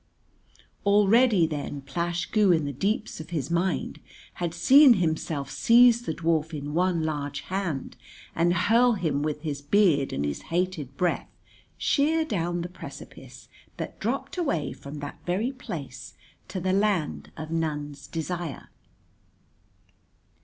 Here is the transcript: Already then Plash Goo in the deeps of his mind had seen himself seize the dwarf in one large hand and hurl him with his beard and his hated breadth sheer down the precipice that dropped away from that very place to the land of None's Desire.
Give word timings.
Already 0.83 1.45
then 1.45 1.81
Plash 1.81 2.25
Goo 2.31 2.51
in 2.51 2.65
the 2.65 2.73
deeps 2.73 3.19
of 3.19 3.29
his 3.29 3.51
mind 3.51 3.99
had 4.41 4.51
seen 4.51 4.95
himself 4.95 5.51
seize 5.51 6.01
the 6.01 6.13
dwarf 6.15 6.55
in 6.55 6.73
one 6.73 7.03
large 7.03 7.41
hand 7.41 7.97
and 8.33 8.51
hurl 8.51 8.93
him 8.93 9.21
with 9.21 9.41
his 9.43 9.61
beard 9.61 10.11
and 10.11 10.25
his 10.25 10.41
hated 10.49 10.97
breadth 10.97 11.29
sheer 11.77 12.25
down 12.25 12.61
the 12.61 12.67
precipice 12.67 13.47
that 13.77 13.99
dropped 13.99 14.39
away 14.39 14.73
from 14.73 14.95
that 15.01 15.19
very 15.27 15.51
place 15.51 16.15
to 16.47 16.59
the 16.59 16.73
land 16.73 17.31
of 17.37 17.51
None's 17.51 18.07
Desire. 18.07 18.69